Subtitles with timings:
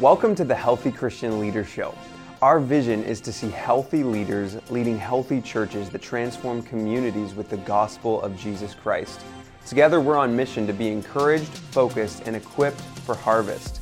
[0.00, 1.96] Welcome to the Healthy Christian Leader Show.
[2.42, 7.56] Our vision is to see healthy leaders leading healthy churches that transform communities with the
[7.56, 9.22] gospel of Jesus Christ.
[9.64, 13.80] Together, we're on mission to be encouraged, focused, and equipped for harvest.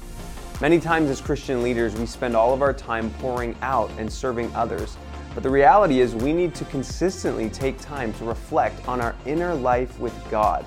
[0.61, 4.54] Many times, as Christian leaders, we spend all of our time pouring out and serving
[4.54, 4.96] others.
[5.34, 9.53] But the reality is, we need to consistently take time to reflect on our inner
[9.53, 10.64] life with God.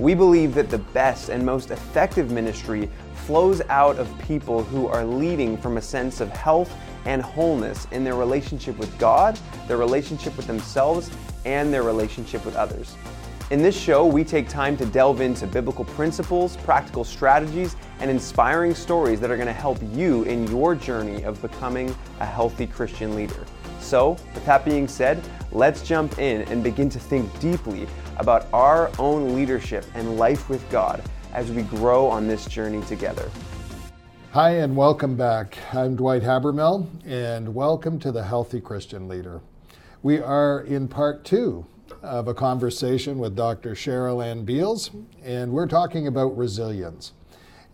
[0.00, 2.88] We believe that the best and most effective ministry
[3.26, 8.02] flows out of people who are leading from a sense of health and wholeness in
[8.02, 11.10] their relationship with God, their relationship with themselves,
[11.44, 12.96] and their relationship with others.
[13.50, 18.74] In this show, we take time to delve into biblical principles, practical strategies, and inspiring
[18.74, 23.14] stories that are going to help you in your journey of becoming a healthy Christian
[23.14, 23.44] leader.
[23.80, 27.86] So, with that being said, let's jump in and begin to think deeply
[28.18, 33.30] about our own leadership and life with God as we grow on this journey together.
[34.32, 35.58] Hi, and welcome back.
[35.72, 39.40] I'm Dwight Habermel, and welcome to the Healthy Christian Leader.
[40.02, 41.66] We are in part two
[42.02, 43.74] of a conversation with Dr.
[43.74, 44.90] Cheryl Ann Beals,
[45.24, 47.12] and we're talking about resilience.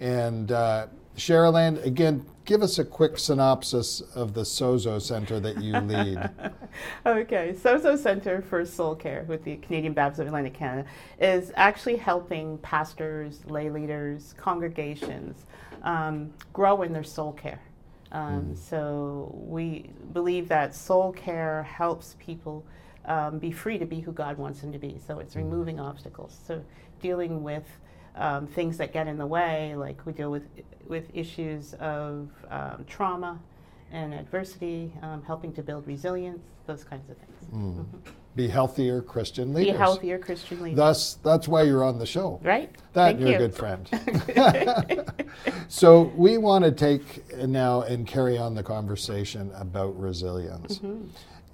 [0.00, 5.62] And uh, Cheryl Ann, again, give us a quick synopsis of the Sozo Center that
[5.62, 6.30] you lead.
[7.06, 10.86] okay, Sozo Center for Soul Care with the Canadian Baptist of Atlantic Canada
[11.18, 15.46] is actually helping pastors, lay leaders, congregations
[15.82, 17.62] um, grow in their soul care.
[18.12, 18.58] Um, mm.
[18.58, 22.64] So we believe that soul care helps people
[23.06, 24.98] um, be free to be who God wants them to be.
[25.06, 25.38] So it's mm.
[25.38, 26.38] removing obstacles.
[26.46, 26.62] So
[27.00, 27.64] dealing with
[28.16, 30.48] um, things that get in the way, like we deal with
[30.86, 33.40] with issues of um, trauma
[33.92, 37.44] and adversity, um, helping to build resilience, those kinds of things.
[37.52, 37.76] Mm.
[37.76, 38.10] Mm-hmm.
[38.34, 39.72] Be healthier Christian leaders.
[39.72, 40.76] Be healthier Christian leaders.
[40.76, 42.70] That's that's why you're on the show, right?
[42.92, 43.36] That Thank you're you.
[43.36, 43.88] a good friend.
[45.68, 51.06] so we want to take now and carry on the conversation about resilience, mm-hmm.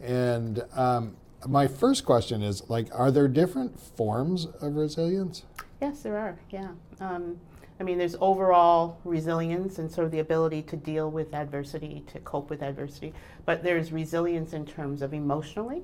[0.04, 5.44] and um, my first question is like, are there different forms of resilience?
[5.82, 6.38] Yes, there are.
[6.50, 6.68] Yeah.
[7.00, 7.40] Um,
[7.80, 12.20] I mean, there's overall resilience and sort of the ability to deal with adversity, to
[12.20, 13.12] cope with adversity.
[13.46, 15.82] But there's resilience in terms of emotionally,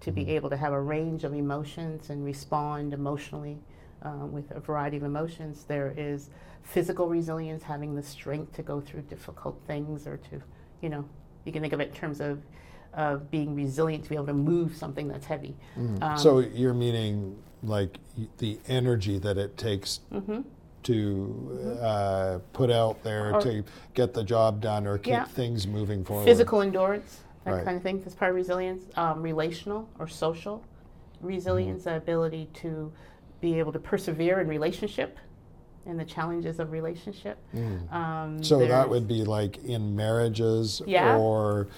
[0.00, 0.30] to be mm-hmm.
[0.32, 3.58] able to have a range of emotions and respond emotionally
[4.02, 5.64] uh, with a variety of emotions.
[5.64, 6.28] There is
[6.62, 10.42] physical resilience, having the strength to go through difficult things or to,
[10.82, 11.08] you know,
[11.46, 12.42] you can think of it in terms of
[12.94, 15.54] of being resilient to be able to move something that's heavy.
[15.78, 16.02] Mm.
[16.02, 17.98] Um, so you're meaning like
[18.38, 20.40] the energy that it takes mm-hmm.
[20.84, 21.78] to mm-hmm.
[21.82, 23.64] uh, put out there or to
[23.94, 25.24] get the job done or keep yeah.
[25.24, 26.24] things moving forward.
[26.24, 27.64] Physical endurance, that right.
[27.64, 28.00] kind of thing.
[28.00, 28.84] That's part of resilience.
[28.96, 30.64] Um, relational or social
[31.20, 31.90] resilience, mm-hmm.
[31.90, 32.92] the ability to
[33.40, 35.18] be able to persevere in relationship
[35.86, 37.38] and the challenges of relationship.
[37.54, 37.92] Mm.
[37.92, 41.16] Um, so that would be like in marriages yeah.
[41.16, 41.68] or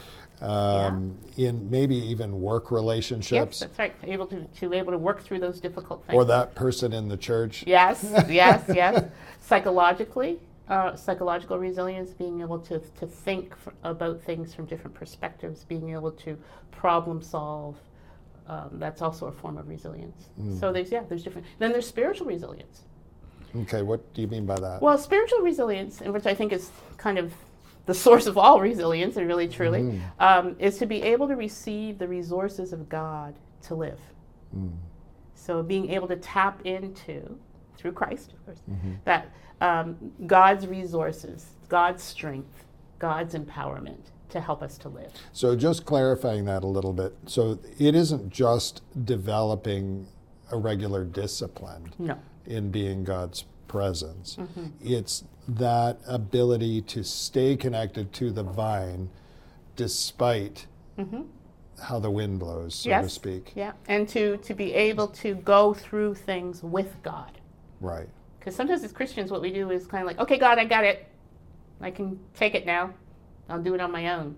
[0.40, 1.50] um, yeah.
[1.50, 3.60] in maybe even work relationships.
[3.60, 3.94] Yes, that's right.
[4.04, 6.16] Able to, to able to work through those difficult things.
[6.16, 7.64] Or that person in the church.
[7.66, 9.04] Yes, yes, yes.
[9.40, 15.64] Psychologically, uh, psychological resilience, being able to, to think f- about things from different perspectives,
[15.64, 16.38] being able to
[16.70, 17.76] problem solve.
[18.46, 20.30] Um, that's also a form of resilience.
[20.40, 20.58] Mm.
[20.58, 21.46] So there's yeah, there's different.
[21.58, 22.82] Then there's spiritual resilience.
[23.54, 24.80] Okay, what do you mean by that?
[24.80, 27.32] Well, spiritual resilience, which I think is kind of
[27.90, 30.00] the source of all resilience, and really truly, mm.
[30.20, 33.98] um, is to be able to receive the resources of God to live.
[34.56, 34.76] Mm.
[35.34, 37.36] So being able to tap into,
[37.76, 38.92] through Christ, of course, mm-hmm.
[39.06, 42.64] that um, God's resources, God's strength,
[43.00, 45.10] God's empowerment to help us to live.
[45.32, 47.16] So just clarifying that a little bit.
[47.26, 50.06] So it isn't just developing
[50.52, 52.16] a regular discipline no.
[52.46, 54.34] in being God's presence.
[54.34, 54.66] Mm-hmm.
[54.82, 59.08] It's that ability to stay connected to the vine
[59.76, 60.66] despite
[60.98, 61.22] mm-hmm.
[61.80, 63.04] how the wind blows, so yes.
[63.04, 63.52] to speak.
[63.54, 67.38] Yeah, and to, to be able to go through things with God.
[67.80, 68.08] Right.
[68.40, 70.84] Because sometimes as Christians, what we do is kind of like, okay, God, I got
[70.84, 71.06] it.
[71.80, 72.92] I can take it now.
[73.48, 74.36] I'll do it on my own.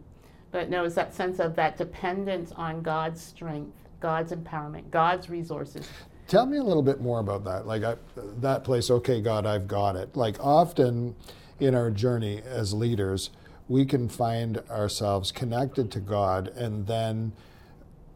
[0.51, 5.89] But no, it's that sense of that dependence on God's strength, God's empowerment, God's resources.
[6.33, 7.67] Tell me a little bit more about that.
[7.67, 10.17] Like I, that place, okay, God, I've got it.
[10.17, 11.15] Like often
[11.61, 13.29] in our journey as leaders,
[13.69, 17.35] we can find ourselves connected to God and then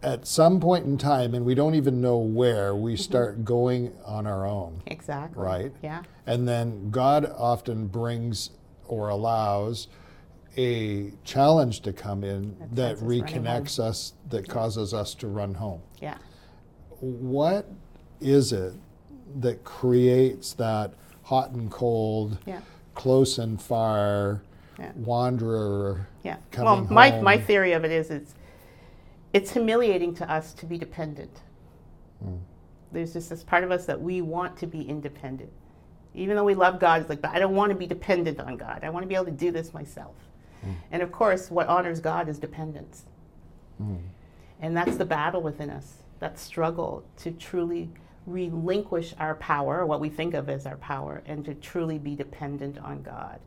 [0.03, 3.03] at some point in time, and we don't even know where, we mm-hmm.
[3.03, 4.81] start going on our own.
[4.87, 5.45] Exactly.
[5.45, 5.73] Right?
[5.83, 6.03] Yeah.
[6.25, 8.49] And then God often brings
[8.87, 9.89] or allows
[10.57, 15.83] a challenge to come in that, that reconnects us, that causes us to run home.
[16.01, 16.17] Yeah.
[17.01, 17.69] What
[18.21, 18.75] is it
[19.37, 20.93] that creates that
[21.23, 22.61] hot and cold, yeah.
[22.95, 24.43] close and far,
[24.79, 24.93] yeah.
[24.95, 26.09] wanderer.
[26.23, 26.37] Yeah.
[26.57, 26.89] well, home.
[26.91, 28.35] my my theory of it is it's
[29.33, 31.41] it's humiliating to us to be dependent.
[32.25, 32.39] Mm.
[32.93, 35.53] There's just this part of us that we want to be independent.
[36.15, 38.57] Even though we love God, it's like, but I don't want to be dependent on
[38.57, 38.81] God.
[38.83, 40.15] I want to be able to do this myself.
[40.65, 40.75] Mm.
[40.93, 43.05] And of course, what honors God is dependence.
[43.83, 44.01] Mm.
[44.61, 47.91] And that's the battle within us, that struggle to truly
[48.27, 52.79] relinquish our power, what we think of as our power, and to truly be dependent
[52.79, 53.41] on God.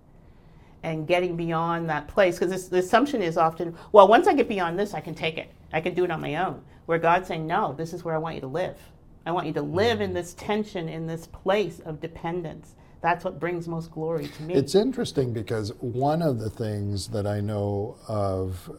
[0.82, 4.80] And getting beyond that place, because the assumption is often, well, once I get beyond
[4.80, 5.52] this, I can take it.
[5.74, 6.64] I can do it on my own.
[6.86, 8.78] Where God's saying, no, this is where I want you to live.
[9.26, 10.16] I want you to live in mm.
[10.16, 12.76] this tension, in this place of dependence.
[13.02, 14.54] That's what brings most glory to me.
[14.56, 18.72] It's interesting because one of the things that I know of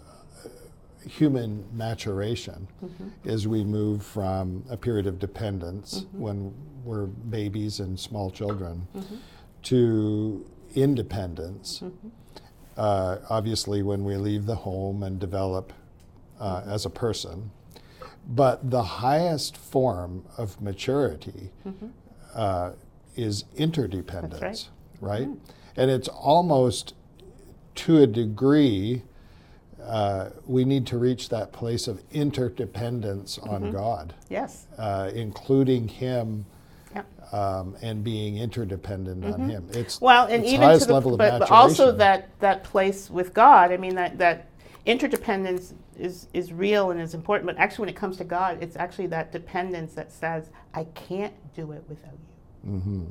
[1.06, 3.08] human maturation mm-hmm.
[3.29, 6.20] is we move from a period of dependence mm-hmm.
[6.20, 6.55] when
[6.85, 9.17] we're babies and small children mm-hmm.
[9.62, 11.81] to independence.
[11.82, 12.08] Mm-hmm.
[12.76, 15.73] Uh, obviously, when we leave the home and develop
[16.41, 17.50] uh, as a person.
[18.26, 21.88] But the highest form of maturity mm-hmm.
[22.35, 22.73] uh,
[23.17, 24.70] is interdependence,
[25.00, 25.20] right?
[25.20, 25.29] right?
[25.29, 25.52] Mm-hmm.
[25.76, 26.94] And it's almost
[27.76, 29.02] to a degree,
[29.85, 33.73] uh, we need to reach that place of interdependence on mm-hmm.
[33.73, 34.15] God.
[34.29, 34.67] Yes.
[34.79, 36.47] Uh, including Him.
[37.32, 39.43] Um, and being interdependent mm-hmm.
[39.43, 39.69] on Him.
[39.73, 43.09] It's well, and it's even highest the, level of but, but also that that place
[43.09, 43.71] with God.
[43.71, 44.49] I mean that that
[44.85, 48.76] interdependence is, is real and is important, but actually, when it comes to God, it's
[48.76, 52.12] actually that dependence that says, I can't do it without
[52.65, 52.71] you.
[52.71, 53.05] Mm-hmm.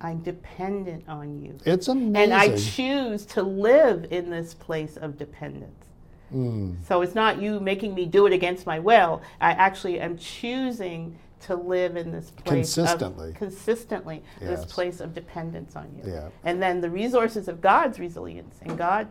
[0.00, 1.58] I'm dependent on you.
[1.64, 2.16] It's amazing.
[2.16, 5.86] And I choose to live in this place of dependence.
[6.32, 6.76] Mm.
[6.86, 9.22] So it's not you making me do it against my will.
[9.40, 14.50] I actually am choosing to live in this place consistently, of, consistently yes.
[14.50, 16.12] this place of dependence on you.
[16.12, 16.28] Yeah.
[16.44, 19.08] And then the resources of God's resilience and God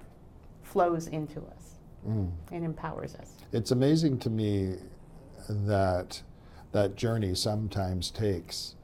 [0.63, 1.75] flows into us
[2.07, 2.29] mm.
[2.51, 3.31] and empowers us.
[3.53, 4.75] It's amazing to me
[5.47, 6.21] that
[6.73, 8.75] that journey sometimes takes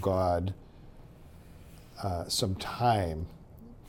[0.00, 0.54] God
[2.02, 3.26] uh, some time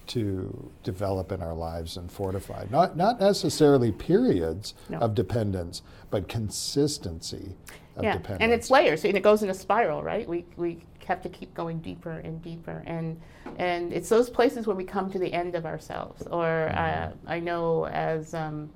[0.07, 2.65] to develop in our lives and fortify.
[2.71, 4.97] Not not necessarily periods no.
[4.97, 7.55] of dependence, but consistency
[7.95, 8.13] of yeah.
[8.13, 8.41] dependence.
[8.41, 10.27] And it's layers, and it goes in a spiral, right?
[10.27, 13.19] We we have to keep going deeper and deeper, and
[13.57, 16.25] and it's those places where we come to the end of ourselves.
[16.27, 18.71] Or uh, I know as um,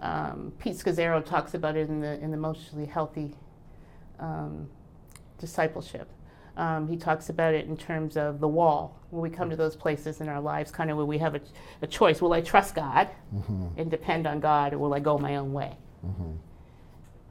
[0.00, 3.36] um, Pete Scazzero talks about it in the in the emotionally healthy
[4.18, 4.68] um,
[5.38, 6.08] discipleship.
[6.56, 9.76] Um, he talks about it in terms of the wall, when we come to those
[9.76, 11.40] places in our lives, kind of where we have a,
[11.82, 12.22] a choice.
[12.22, 13.66] Will I trust God mm-hmm.
[13.76, 15.76] and depend on God, or will I go my own way?
[16.04, 16.32] Mm-hmm.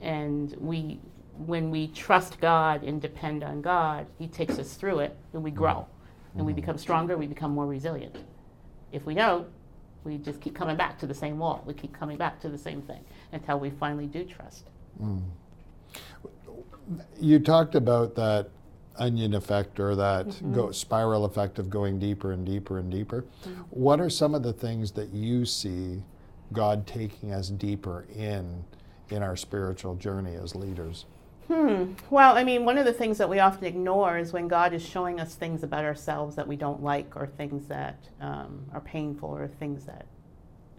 [0.02, 1.00] And we,
[1.38, 5.50] when we trust God and depend on God, He takes us through it, and we
[5.50, 6.40] grow, mm-hmm.
[6.40, 7.18] and we become stronger.
[7.18, 8.16] We become more resilient.
[8.92, 9.48] If we don't,
[10.04, 11.64] we just keep coming back to the same wall.
[11.66, 14.70] We keep coming back to the same thing until we finally do trust.
[15.02, 15.24] Mm.
[17.20, 18.52] You talked about that
[18.98, 20.54] onion effect or that mm-hmm.
[20.54, 23.26] go, spiral effect of going deeper and deeper and deeper.
[23.44, 23.62] Mm-hmm.
[23.70, 26.04] What are some of the things that you see
[26.54, 28.64] God taking us deeper in
[29.10, 31.06] in our spiritual journey as leaders?
[31.48, 31.94] Hmm.
[32.10, 34.84] Well, I mean, one of the things that we often ignore is when God is
[34.84, 39.30] showing us things about ourselves that we don't like, or things that um, are painful,
[39.30, 40.08] or things that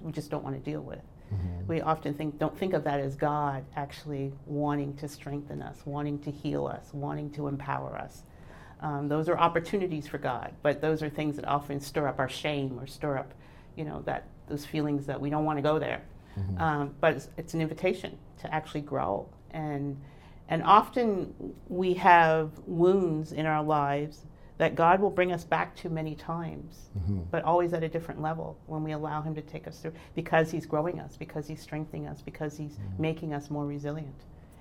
[0.00, 0.99] we just don't want to deal with.
[1.33, 1.66] Mm-hmm.
[1.66, 6.18] We often think don't think of that as God actually wanting to strengthen us, wanting
[6.21, 8.23] to heal us, wanting to empower us.
[8.80, 12.28] Um, those are opportunities for God, but those are things that often stir up our
[12.28, 13.33] shame or stir up,
[13.75, 16.02] you know, that those feelings that we don't want to go there.
[16.38, 16.61] Mm-hmm.
[16.61, 20.00] Um, but it's, it's an invitation to actually grow and
[20.49, 21.35] and often
[21.68, 24.25] we have wounds in our lives
[24.58, 27.20] that God will bring us back to many times, mm-hmm.
[27.30, 30.50] but always at a different level when we allow Him to take us through because
[30.50, 33.02] He's growing us, because He's strengthening us, because He's mm-hmm.
[33.02, 34.14] making us more resilient.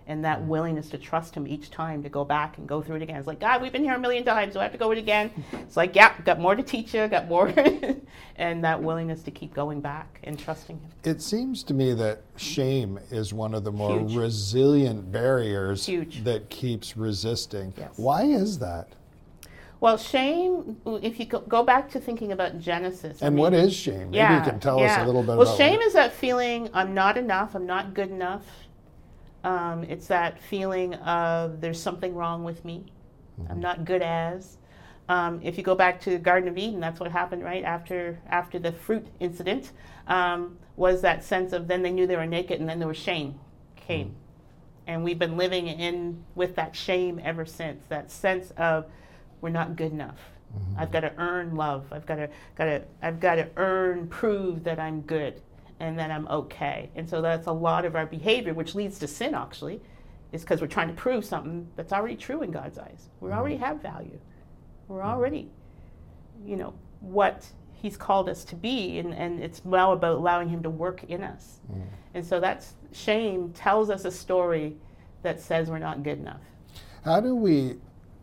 [0.08, 0.50] And that mm-hmm.
[0.50, 3.16] willingness to trust Him each time to go back and go through it again.
[3.18, 4.54] It's like, God, we've been here a million times.
[4.54, 5.32] Do I have to go it again?
[5.54, 7.52] It's like, yeah, got more to teach you, got more.
[8.36, 10.90] and that willingness to keep going back and trusting Him.
[11.06, 14.16] It seems to me that shame is one of the more Huge.
[14.16, 16.24] resilient barriers Huge.
[16.24, 17.74] that keeps resisting.
[17.78, 17.94] Yes.
[17.96, 18.90] Why is that?
[19.80, 23.22] Well, shame, if you go back to thinking about Genesis.
[23.22, 24.12] And I mean, what is shame?
[24.12, 24.96] Maybe yeah, you can tell yeah.
[24.96, 28.10] us a little bit well, shame is that feeling I'm not enough, I'm not good
[28.10, 28.46] enough.
[29.44, 32.86] Um, it's that feeling of there's something wrong with me,
[33.40, 33.52] mm-hmm.
[33.52, 34.58] I'm not good as.
[35.08, 38.20] Um, if you go back to the Garden of Eden, that's what happened right after
[38.28, 39.72] after the fruit incident.
[40.08, 42.98] Um, was that sense of then they knew they were naked, and then there was
[42.98, 43.40] shame
[43.76, 44.16] came, mm-hmm.
[44.88, 47.84] and we've been living in with that shame ever since.
[47.90, 48.86] That sense of
[49.42, 50.20] we're not good enough.
[50.56, 50.80] Mm-hmm.
[50.80, 51.86] I've got to earn love.
[51.92, 55.42] I've got to, got to, I've got to earn, prove that I'm good
[55.80, 56.90] and that I'm okay.
[56.96, 59.82] And so that's a lot of our behavior, which leads to sin actually,
[60.32, 63.10] is because we're trying to prove something that's already true in God's eyes.
[63.20, 63.38] We mm-hmm.
[63.38, 64.20] already have value.
[64.88, 65.10] We're mm-hmm.
[65.10, 65.50] already,
[66.46, 70.64] you know, what He's called us to be, and, and it's now about allowing Him
[70.64, 71.60] to work in us.
[71.72, 71.84] Mm.
[72.16, 74.78] And so that's shame tells us a story
[75.22, 76.42] that says we're not good enough.
[77.04, 77.76] How do we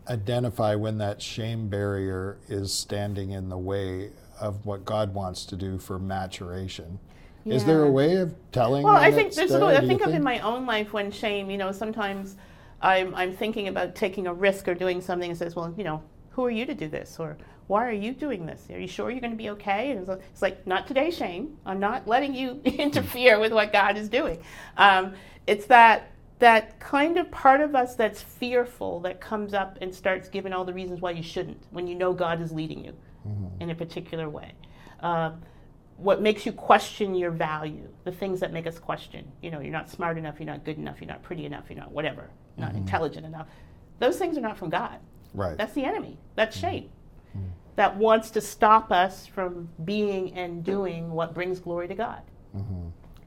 [0.08, 5.56] identify when that shame barrier is standing in the way of what God wants to
[5.56, 6.98] do for maturation?
[7.44, 7.54] Yeah.
[7.54, 8.84] Is there a way of telling?
[8.84, 9.50] Well, I think there's.
[9.50, 11.50] There, I think of in my own life when shame.
[11.50, 12.36] You know, sometimes
[12.80, 16.02] I'm I'm thinking about taking a risk or doing something and says, well, you know,
[16.30, 18.68] who are you to do this or why are you doing this?
[18.70, 19.92] Are you sure you're going to be okay?
[19.92, 21.56] And it's like, not today, shame.
[21.64, 24.42] I'm not letting you interfere with what God is doing.
[24.76, 25.14] Um,
[25.46, 26.10] it's that
[26.42, 30.64] that kind of part of us that's fearful that comes up and starts giving all
[30.64, 33.62] the reasons why you shouldn't when you know God is leading you mm-hmm.
[33.62, 34.52] in a particular way.
[34.98, 35.40] Um,
[35.98, 39.30] what makes you question your value, the things that make us question.
[39.40, 41.78] You know, you're not smart enough, you're not good enough, you're not pretty enough, you're
[41.78, 42.78] not whatever, not mm-hmm.
[42.78, 43.46] intelligent enough.
[44.00, 44.98] Those things are not from God.
[45.34, 45.56] Right.
[45.56, 46.18] That's the enemy.
[46.34, 46.66] That's mm-hmm.
[46.66, 46.90] shame.
[47.36, 47.46] Mm-hmm.
[47.76, 52.22] That wants to stop us from being and doing what brings glory to God.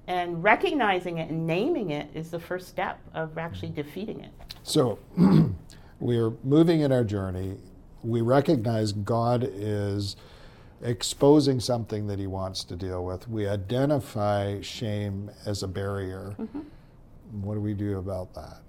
[0.08, 4.32] And recognizing it and naming it is the first step of actually defeating it.
[4.64, 5.00] So
[6.00, 7.58] we're moving in our journey.
[8.04, 10.16] We recognize God is
[10.84, 13.28] exposing something that he wants to deal with.
[13.28, 16.36] We identify shame as a barrier.
[16.40, 16.62] Mm-hmm.
[17.42, 18.60] What do we do about that?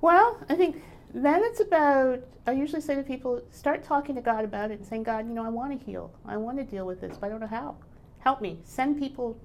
[0.00, 0.82] Well, I think
[1.12, 4.86] then it's about, I usually say to people, start talking to God about it and
[4.86, 6.10] saying, God, you know, I want to heal.
[6.24, 7.76] I want to deal with this, but I don't know how.
[8.20, 8.60] Help me.
[8.64, 9.36] Send people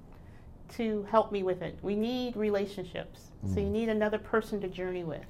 [0.78, 1.78] to help me with it.
[1.82, 3.32] We need relationships.
[3.46, 3.54] Mm.
[3.54, 3.72] So you mm.
[3.72, 5.26] need another person to journey with.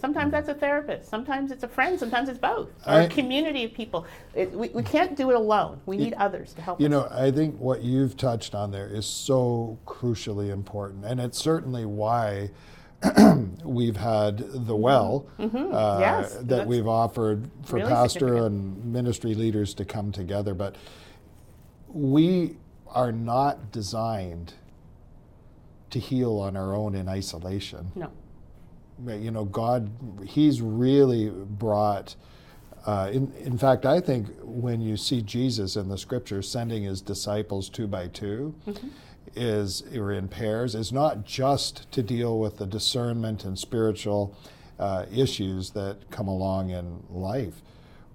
[0.00, 1.10] Sometimes that's a therapist.
[1.10, 1.98] Sometimes it's a friend.
[1.98, 2.68] Sometimes it's both.
[2.86, 4.06] Or I, a community of people.
[4.32, 5.80] It, we, we can't do it alone.
[5.86, 6.90] We need others to help you us.
[6.90, 11.04] know, I think what you've touched on there is so crucially important.
[11.04, 12.50] And it's certainly why
[13.64, 15.74] we've had the well mm-hmm.
[15.74, 20.54] uh, yes, that we've offered for really pastor and ministry leaders to come together.
[20.54, 20.76] But
[21.88, 22.56] we
[22.88, 24.54] are not designed
[25.90, 27.92] to heal on our own in isolation.
[27.94, 28.10] No.
[29.06, 29.90] You know, God,
[30.26, 32.16] He's really brought.
[32.86, 37.00] Uh, in, in fact, I think when you see Jesus in the scripture sending his
[37.00, 38.88] disciples two by 2 mm-hmm.
[39.36, 44.34] is or in pairs, is not just to deal with the discernment and spiritual
[44.78, 47.62] uh, issues that come along in life,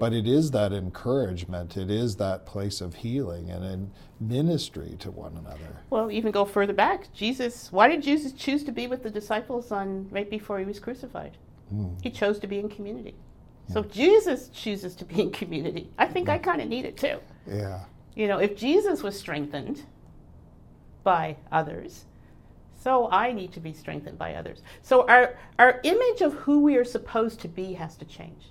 [0.04, 5.10] but it is that encouragement, it is that place of healing and in ministry to
[5.10, 5.80] one another.
[5.92, 7.08] Well, even go further back.
[7.14, 10.78] Jesus, why did Jesus choose to be with the disciples on right before he was
[10.78, 11.38] crucified?
[11.74, 12.04] Mm.
[12.04, 13.16] He chose to be in community.
[13.70, 13.76] Yeah.
[13.76, 16.98] So if Jesus chooses to be in community, I think I kind of need it
[16.98, 17.20] too.
[17.48, 17.86] Yeah.
[18.14, 19.84] You know, if Jesus was strengthened
[21.06, 22.04] by others,
[22.76, 24.64] so I need to be strengthened by others.
[24.82, 28.50] So our our image of who we are supposed to be has to change.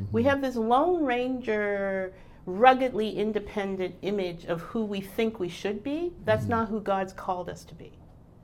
[0.00, 0.12] Mm-hmm.
[0.12, 2.12] We have this Lone Ranger,
[2.46, 6.12] ruggedly independent image of who we think we should be.
[6.24, 6.50] That's mm-hmm.
[6.50, 7.92] not who God's called us to be.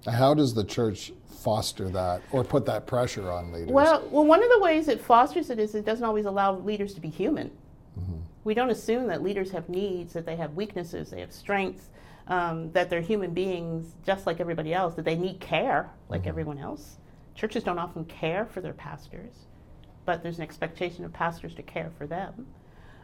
[0.06, 3.70] How does the church foster that or put that pressure on leaders?
[3.70, 6.94] Well, well, one of the ways it fosters it is it doesn't always allow leaders
[6.94, 7.50] to be human.
[7.98, 8.18] Mm-hmm.
[8.44, 11.88] We don't assume that leaders have needs, that they have weaknesses, they have strengths,
[12.28, 16.28] um, that they're human beings just like everybody else, that they need care like mm-hmm.
[16.28, 16.98] everyone else.
[17.34, 19.46] Churches don't often care for their pastors
[20.06, 22.46] but there's an expectation of pastors to care for them.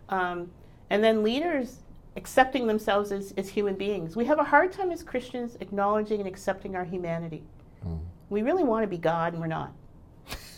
[0.09, 0.51] Um,
[0.89, 1.79] and then leaders
[2.17, 4.17] accepting themselves as, as human beings.
[4.17, 7.43] We have a hard time as Christians acknowledging and accepting our humanity.
[7.87, 8.01] Mm.
[8.31, 9.73] We really want to be God, and we're not.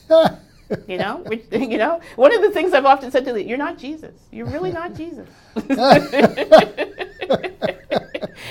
[0.87, 2.01] you know, we, you know.
[2.17, 4.15] One of the things I've often said to leaders: "You're not Jesus.
[4.31, 5.29] You're really not Jesus."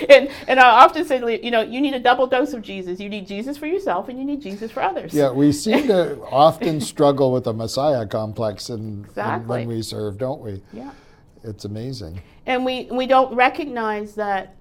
[0.09, 2.99] And and I often say, you know, you need a double dose of Jesus.
[2.99, 5.13] You need Jesus for yourself, and you need Jesus for others.
[5.13, 9.47] Yeah, we seem to often struggle with the Messiah complex, and exactly.
[9.47, 10.61] when we serve, don't we?
[10.71, 10.91] Yeah,
[11.43, 12.21] it's amazing.
[12.45, 14.55] And we we don't recognize that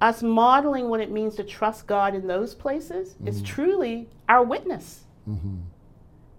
[0.00, 3.28] us modeling what it means to trust God in those places mm-hmm.
[3.28, 5.04] is truly our witness.
[5.28, 5.56] Mm-hmm.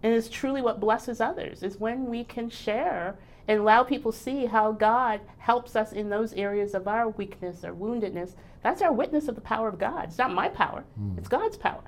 [0.04, 4.46] And it's truly what blesses others, is when we can share and allow people see
[4.46, 8.34] how God helps us in those areas of our weakness or woundedness.
[8.64, 10.06] That's our witness of the power of God.
[10.06, 11.18] It's not my power, mm.
[11.18, 11.84] it's God's power.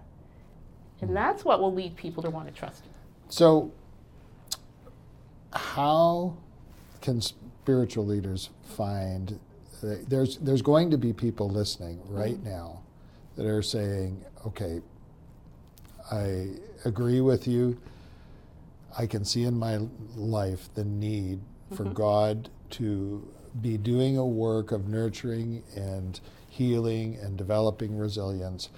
[1.00, 2.94] And that's what will lead people to want to trust Him.
[3.30, 3.72] So,
[5.54, 6.38] how
[7.02, 9.40] can spiritual leaders find
[9.82, 12.50] there's there's going to be people listening right mm-hmm.
[12.50, 12.82] now
[13.36, 14.82] that are saying, okay,
[16.12, 16.48] I
[16.86, 17.78] agree with you
[18.98, 19.80] I can see in my
[20.16, 21.40] life the need
[21.76, 21.94] for mm-hmm.
[21.94, 23.28] God to
[23.62, 28.70] be doing a work of nurturing and healing and developing resilience,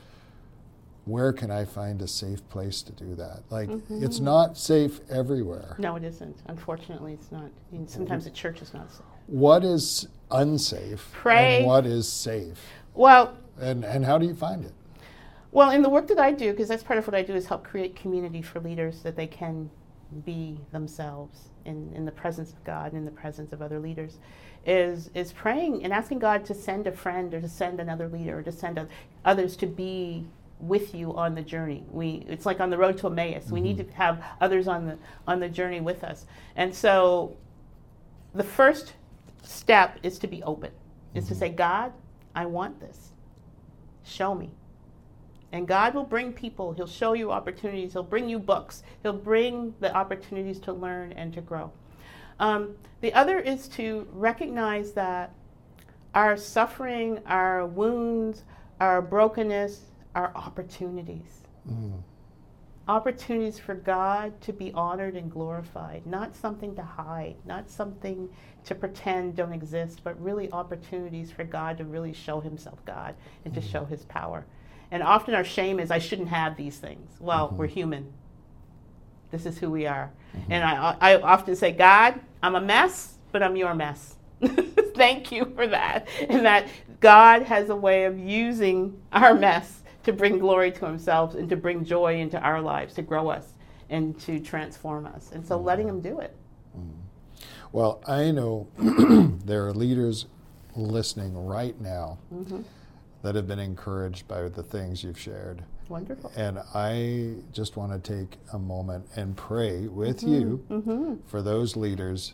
[1.06, 3.44] where can I find a safe place to do that?
[3.50, 4.04] Like, mm-hmm.
[4.04, 5.76] it's not safe everywhere.
[5.80, 6.38] No, it isn't.
[6.48, 7.46] Unfortunately, it's not.
[7.46, 9.02] I mean, sometimes the church is not safe.
[9.28, 11.10] What is unsafe?
[11.14, 11.58] Pray.
[11.58, 12.60] And what is safe?
[12.94, 14.74] Well, and, and how do you find it?
[15.52, 17.48] Well, in the work that I do, because that's part of what I do, is
[17.48, 19.72] help create community for leaders that they can
[20.26, 24.18] be themselves in, in the presence of God, and in the presence of other leaders,
[24.66, 28.40] is, is praying and asking God to send a friend or to send another leader
[28.40, 28.88] or to send a,
[29.24, 30.26] others to be
[30.60, 31.86] with you on the journey.
[31.90, 33.46] We, it's like on the road to Emmaus.
[33.46, 33.54] Mm-hmm.
[33.54, 33.90] We need mm-hmm.
[33.90, 34.98] to have others on the,
[35.28, 36.26] on the journey with us.
[36.56, 37.38] And so
[38.34, 38.94] the first
[39.42, 40.72] step is to be open,
[41.14, 41.34] is mm-hmm.
[41.34, 41.94] to say, God,
[42.36, 43.12] I want this.
[44.04, 44.52] Show me.
[45.52, 46.74] And God will bring people.
[46.74, 47.94] He'll show you opportunities.
[47.94, 48.84] He'll bring you books.
[49.02, 51.72] He'll bring the opportunities to learn and to grow.
[52.40, 55.34] Um, the other is to recognize that
[56.14, 58.44] our suffering, our wounds,
[58.80, 61.42] our brokenness are opportunities.
[61.70, 62.02] Mm.
[62.88, 68.28] Opportunities for God to be honored and glorified, not something to hide, not something
[68.66, 73.16] to pretend don't exist, but really opportunities for God to really show Himself God
[73.46, 73.62] and mm.
[73.62, 74.46] to show His power.
[74.92, 77.12] And often our shame is, I shouldn't have these things.
[77.20, 77.58] Well, mm-hmm.
[77.58, 78.12] we're human.
[79.32, 80.12] This is who we are.
[80.36, 80.52] Mm-hmm.
[80.52, 84.16] And I, I often say, God, I'm a mess, but I'm your mess.
[84.96, 86.08] Thank you for that.
[86.28, 86.68] And that
[87.00, 91.56] God has a way of using our mess to bring glory to Himself and to
[91.56, 93.54] bring joy into our lives, to grow us
[93.90, 95.32] and to transform us.
[95.32, 95.66] And so mm-hmm.
[95.66, 96.36] letting Him do it.
[96.76, 97.46] Mm-hmm.
[97.72, 98.68] Well, I know
[99.46, 100.26] there are leaders
[100.76, 102.62] listening right now mm-hmm
[103.22, 105.64] that have been encouraged by the things you've shared.
[105.90, 106.32] Wonderful.
[106.36, 110.34] And I just want to take a moment and pray with mm-hmm.
[110.34, 111.16] you mm-hmm.
[111.28, 112.34] for those leaders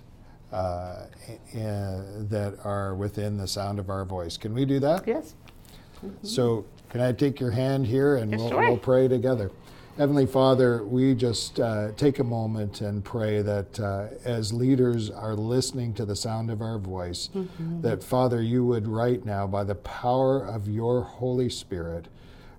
[0.51, 1.05] uh,
[1.53, 4.37] that are within the sound of our voice.
[4.37, 5.07] Can we do that?
[5.07, 5.35] Yes.
[6.05, 6.25] Mm-hmm.
[6.25, 8.59] So, can I take your hand here and yes, we'll, sure.
[8.61, 9.51] we'll pray together?
[9.97, 15.35] Heavenly Father, we just uh, take a moment and pray that uh, as leaders are
[15.35, 17.79] listening to the sound of our voice, mm-hmm.
[17.79, 22.09] that Father, you would right now, by the power of your Holy Spirit,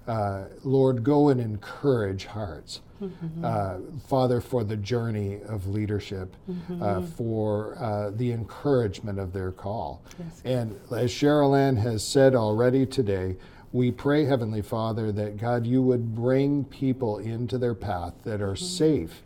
[0.06, 2.80] uh, Lord, go and encourage hearts.
[3.02, 3.44] Mm-hmm.
[3.44, 3.76] Uh,
[4.08, 7.04] Father, for the journey of leadership, uh, mm-hmm.
[7.04, 10.00] for uh, the encouragement of their call.
[10.18, 10.42] Yes.
[10.46, 13.36] And as Cheryl Ann has said already today,
[13.76, 18.54] we pray, Heavenly Father, that God, you would bring people into their path that are
[18.54, 18.64] mm-hmm.
[18.64, 19.22] safe,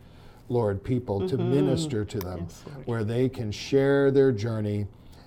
[0.49, 1.37] Lord, people mm-hmm.
[1.37, 4.87] to minister to them, yes, where they can share their journey.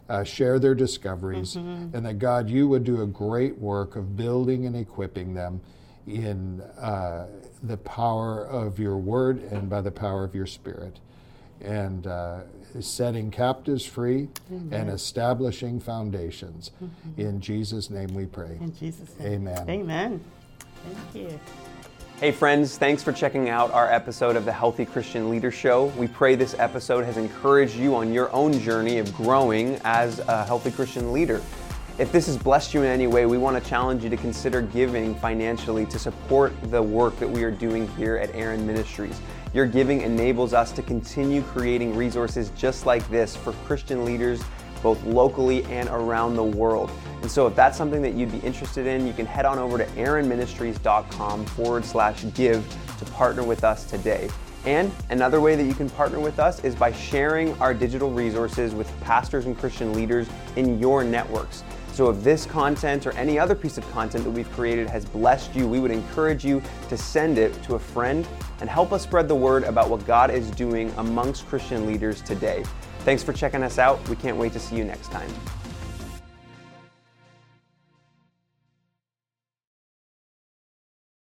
[0.10, 1.96] Uh, share their discoveries, mm-hmm.
[1.96, 5.62] and that God, you would do a great work of building and equipping them
[6.06, 7.26] in uh,
[7.64, 11.00] the power of your word and by the power of your spirit.
[11.64, 12.42] And uh,
[12.82, 14.82] setting captives free Amen.
[14.82, 16.72] and establishing foundations.
[16.84, 17.22] Mm-hmm.
[17.22, 18.58] In Jesus' name we pray.
[18.60, 19.48] In Jesus' name.
[19.48, 19.70] Amen.
[19.70, 20.22] Amen.
[20.84, 21.40] Thank you.
[22.20, 25.86] Hey, friends, thanks for checking out our episode of the Healthy Christian Leader Show.
[25.98, 30.46] We pray this episode has encouraged you on your own journey of growing as a
[30.46, 31.42] healthy Christian leader.
[32.00, 34.62] If this has blessed you in any way, we want to challenge you to consider
[34.62, 39.20] giving financially to support the work that we are doing here at Aaron Ministries.
[39.54, 44.42] Your giving enables us to continue creating resources just like this for Christian leaders
[44.82, 46.92] both locally and around the world.
[47.22, 49.78] And so, if that's something that you'd be interested in, you can head on over
[49.78, 52.66] to aaronministries.com forward slash give
[53.00, 54.30] to partner with us today.
[54.66, 58.74] And another way that you can partner with us is by sharing our digital resources
[58.74, 61.64] with pastors and Christian leaders in your networks.
[61.94, 65.54] So if this content or any other piece of content that we've created has blessed
[65.56, 68.28] you, we would encourage you to send it to a friend
[68.62, 72.64] and help us spread the word about what God is doing amongst Christian leaders today.
[73.02, 74.10] Thanks for checking us out.
[74.10, 75.30] We can't wait to see you next time.